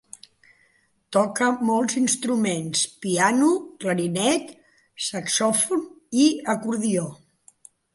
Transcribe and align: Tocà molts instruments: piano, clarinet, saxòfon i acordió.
Tocà 1.17 1.49
molts 1.71 1.99
instruments: 2.01 2.83
piano, 3.05 3.53
clarinet, 3.85 4.53
saxòfon 5.13 5.89
i 6.27 6.31
acordió. 6.61 7.11